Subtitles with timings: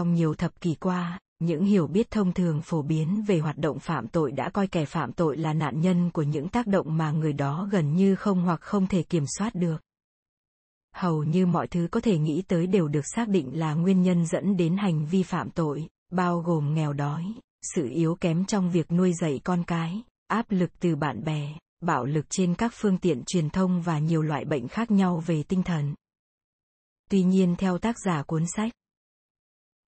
[0.00, 3.78] Trong nhiều thập kỷ qua, những hiểu biết thông thường phổ biến về hoạt động
[3.78, 7.10] phạm tội đã coi kẻ phạm tội là nạn nhân của những tác động mà
[7.12, 9.76] người đó gần như không hoặc không thể kiểm soát được.
[10.94, 14.26] Hầu như mọi thứ có thể nghĩ tới đều được xác định là nguyên nhân
[14.26, 17.24] dẫn đến hành vi phạm tội, bao gồm nghèo đói,
[17.74, 22.04] sự yếu kém trong việc nuôi dạy con cái, áp lực từ bạn bè, bạo
[22.04, 25.62] lực trên các phương tiện truyền thông và nhiều loại bệnh khác nhau về tinh
[25.62, 25.94] thần.
[27.10, 28.72] Tuy nhiên theo tác giả cuốn sách,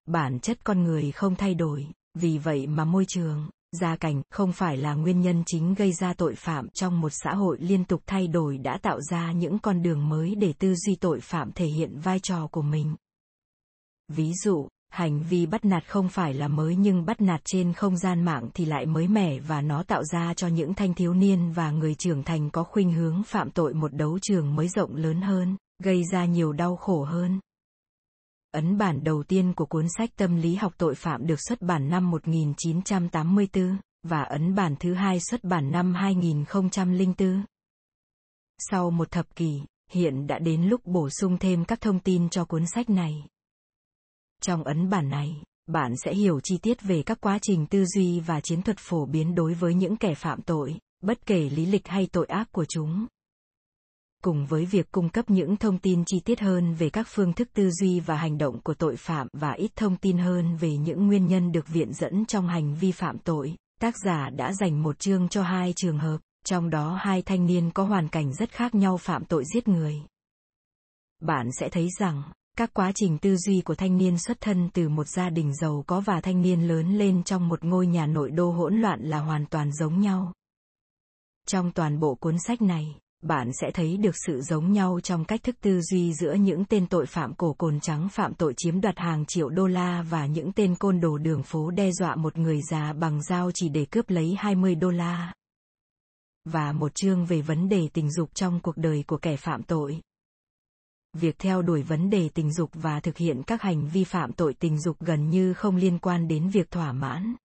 [0.06, 4.52] bản chất con người không thay đổi, vì vậy mà môi trường, gia cảnh không
[4.52, 8.02] phải là nguyên nhân chính gây ra tội phạm trong một xã hội liên tục
[8.06, 11.66] thay đổi đã tạo ra những con đường mới để tư duy tội phạm thể
[11.66, 12.96] hiện vai trò của mình.
[14.08, 17.96] Ví dụ, hành vi bắt nạt không phải là mới nhưng bắt nạt trên không
[17.96, 21.52] gian mạng thì lại mới mẻ và nó tạo ra cho những thanh thiếu niên
[21.52, 25.20] và người trưởng thành có khuynh hướng phạm tội một đấu trường mới rộng lớn
[25.22, 27.40] hơn, gây ra nhiều đau khổ hơn.
[28.52, 31.88] Ấn bản đầu tiên của cuốn sách Tâm lý học tội phạm được xuất bản
[31.88, 37.44] năm 1984, và ấn bản thứ hai xuất bản năm 2004.
[38.58, 42.44] Sau một thập kỷ, hiện đã đến lúc bổ sung thêm các thông tin cho
[42.44, 43.12] cuốn sách này.
[44.42, 48.20] Trong ấn bản này, bạn sẽ hiểu chi tiết về các quá trình tư duy
[48.20, 51.88] và chiến thuật phổ biến đối với những kẻ phạm tội, bất kể lý lịch
[51.88, 53.06] hay tội ác của chúng.
[54.22, 57.48] Cùng với việc cung cấp những thông tin chi tiết hơn về các phương thức
[57.54, 61.06] tư duy và hành động của tội phạm và ít thông tin hơn về những
[61.06, 64.98] nguyên nhân được viện dẫn trong hành vi phạm tội, tác giả đã dành một
[64.98, 68.74] chương cho hai trường hợp, trong đó hai thanh niên có hoàn cảnh rất khác
[68.74, 69.96] nhau phạm tội giết người.
[71.20, 72.22] Bạn sẽ thấy rằng,
[72.56, 75.84] các quá trình tư duy của thanh niên xuất thân từ một gia đình giàu
[75.86, 79.18] có và thanh niên lớn lên trong một ngôi nhà nội đô hỗn loạn là
[79.18, 80.32] hoàn toàn giống nhau.
[81.46, 85.42] Trong toàn bộ cuốn sách này, bạn sẽ thấy được sự giống nhau trong cách
[85.42, 88.98] thức tư duy giữa những tên tội phạm cổ cồn trắng phạm tội chiếm đoạt
[88.98, 92.60] hàng triệu đô la và những tên côn đồ đường phố đe dọa một người
[92.70, 95.32] già bằng dao chỉ để cướp lấy 20 đô la.
[96.44, 100.00] Và một chương về vấn đề tình dục trong cuộc đời của kẻ phạm tội
[101.12, 104.54] việc theo đuổi vấn đề tình dục và thực hiện các hành vi phạm tội
[104.54, 107.36] tình dục gần như không liên quan đến việc thỏa mãn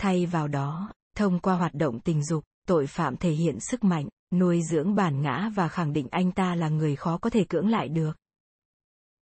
[0.00, 4.08] thay vào đó, thông qua hoạt động tình dục, tội phạm thể hiện sức mạnh
[4.32, 7.68] nuôi dưỡng bản ngã và khẳng định anh ta là người khó có thể cưỡng
[7.68, 8.12] lại được.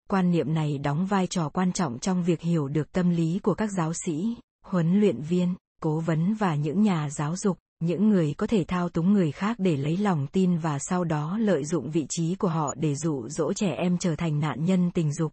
[0.09, 3.55] Quan niệm này đóng vai trò quan trọng trong việc hiểu được tâm lý của
[3.55, 8.35] các giáo sĩ, huấn luyện viên, cố vấn và những nhà giáo dục, những người
[8.35, 11.91] có thể thao túng người khác để lấy lòng tin và sau đó lợi dụng
[11.91, 15.33] vị trí của họ để dụ dỗ trẻ em trở thành nạn nhân tình dục.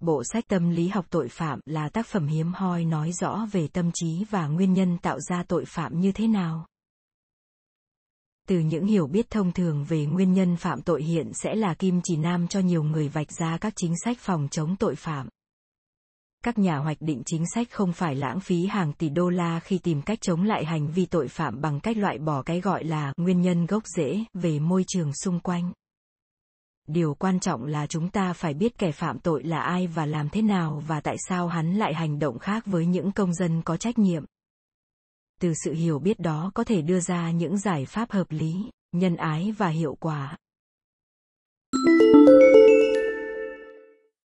[0.00, 3.68] Bộ sách tâm lý học tội phạm là tác phẩm hiếm hoi nói rõ về
[3.68, 6.66] tâm trí và nguyên nhân tạo ra tội phạm như thế nào
[8.48, 12.00] từ những hiểu biết thông thường về nguyên nhân phạm tội hiện sẽ là kim
[12.04, 15.28] chỉ nam cho nhiều người vạch ra các chính sách phòng chống tội phạm.
[16.44, 19.78] Các nhà hoạch định chính sách không phải lãng phí hàng tỷ đô la khi
[19.78, 23.12] tìm cách chống lại hành vi tội phạm bằng cách loại bỏ cái gọi là
[23.16, 25.72] nguyên nhân gốc rễ về môi trường xung quanh.
[26.88, 30.28] Điều quan trọng là chúng ta phải biết kẻ phạm tội là ai và làm
[30.28, 33.76] thế nào và tại sao hắn lại hành động khác với những công dân có
[33.76, 34.24] trách nhiệm
[35.42, 38.54] từ sự hiểu biết đó có thể đưa ra những giải pháp hợp lý,
[38.92, 40.36] nhân ái và hiệu quả.
[41.72, 42.61] thank you